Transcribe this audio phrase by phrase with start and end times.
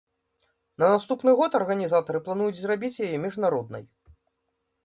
[0.83, 3.83] На наступны год арганізатары плануюць зрабіць яе міжнароднай.